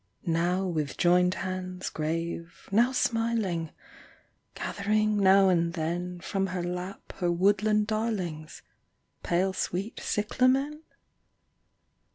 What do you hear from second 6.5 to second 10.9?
lap her woodland darlings. Pale sweet cyclamen